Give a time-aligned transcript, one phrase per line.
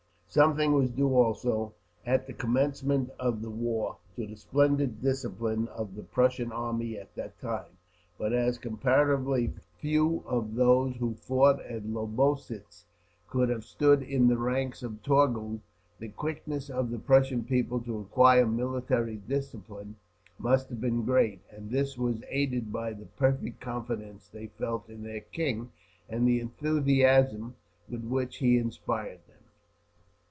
[0.33, 1.73] Something was due also,
[2.05, 7.13] at the commencement of the war, to the splendid discipline of the Prussian army at
[7.15, 7.77] that time;
[8.17, 12.85] but as comparatively few of those who fought at Lobositz
[13.27, 15.59] could have stood in the ranks at Torgau,
[15.99, 19.97] the quickness of the Prussian people to acquire military discipline
[20.39, 25.03] must have been great; and this was aided by the perfect confidence they felt in
[25.03, 25.73] their king,
[26.07, 27.53] and the enthusiasm
[27.89, 29.35] with which he inspired them.